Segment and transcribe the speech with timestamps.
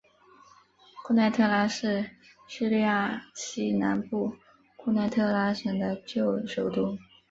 [1.05, 2.09] 库奈特拉是
[2.47, 4.35] 叙利亚西南部
[4.75, 6.97] 库奈特拉省的旧首都。